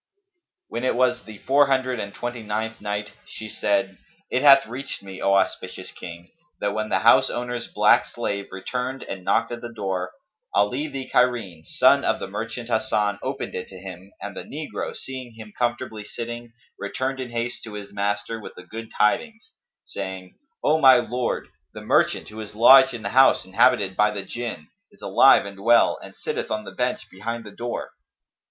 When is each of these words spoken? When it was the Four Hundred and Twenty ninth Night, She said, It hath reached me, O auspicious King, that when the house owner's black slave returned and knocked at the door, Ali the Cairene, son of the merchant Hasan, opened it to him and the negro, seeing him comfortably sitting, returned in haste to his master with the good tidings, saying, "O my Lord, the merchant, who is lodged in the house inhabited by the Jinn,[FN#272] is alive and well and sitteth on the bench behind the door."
When 0.67 0.83
it 0.83 0.95
was 0.95 1.25
the 1.25 1.37
Four 1.37 1.67
Hundred 1.67 1.99
and 1.99 2.11
Twenty 2.11 2.41
ninth 2.41 2.81
Night, 2.81 3.11
She 3.27 3.47
said, 3.47 3.99
It 4.31 4.41
hath 4.41 4.65
reached 4.65 5.03
me, 5.03 5.21
O 5.21 5.35
auspicious 5.35 5.91
King, 5.91 6.31
that 6.59 6.73
when 6.73 6.89
the 6.89 7.01
house 7.01 7.29
owner's 7.29 7.67
black 7.67 8.07
slave 8.07 8.47
returned 8.51 9.03
and 9.03 9.23
knocked 9.23 9.51
at 9.51 9.61
the 9.61 9.71
door, 9.71 10.13
Ali 10.55 10.87
the 10.87 11.07
Cairene, 11.07 11.65
son 11.67 12.03
of 12.03 12.17
the 12.17 12.25
merchant 12.25 12.67
Hasan, 12.67 13.19
opened 13.21 13.53
it 13.53 13.67
to 13.67 13.77
him 13.77 14.11
and 14.19 14.35
the 14.35 14.41
negro, 14.41 14.95
seeing 14.97 15.35
him 15.35 15.53
comfortably 15.55 16.03
sitting, 16.03 16.51
returned 16.79 17.19
in 17.19 17.29
haste 17.29 17.63
to 17.65 17.73
his 17.73 17.93
master 17.93 18.39
with 18.41 18.55
the 18.55 18.63
good 18.63 18.89
tidings, 18.97 19.53
saying, 19.85 20.33
"O 20.63 20.79
my 20.79 20.95
Lord, 20.97 21.47
the 21.75 21.81
merchant, 21.81 22.29
who 22.29 22.39
is 22.41 22.55
lodged 22.55 22.95
in 22.95 23.03
the 23.03 23.09
house 23.09 23.45
inhabited 23.45 23.95
by 23.95 24.09
the 24.09 24.23
Jinn,[FN#272] 24.23 24.65
is 24.93 25.01
alive 25.03 25.45
and 25.45 25.59
well 25.59 25.99
and 26.01 26.15
sitteth 26.15 26.49
on 26.49 26.63
the 26.65 26.71
bench 26.71 27.07
behind 27.11 27.43
the 27.43 27.51
door." 27.51 27.91